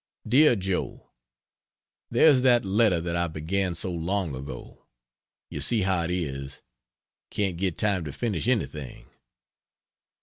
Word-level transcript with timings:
DEAR 0.27 0.55
JOE, 0.55 1.11
There's 2.09 2.41
that 2.41 2.65
letter 2.65 2.99
that 3.01 3.15
I 3.15 3.27
began 3.27 3.75
so 3.75 3.91
long 3.91 4.33
ago 4.33 4.87
you 5.51 5.61
see 5.61 5.83
how 5.83 6.05
it 6.05 6.09
is: 6.09 6.63
can't 7.29 7.55
get 7.55 7.77
time 7.77 8.03
to 8.05 8.11
finish 8.11 8.47
anything. 8.47 9.05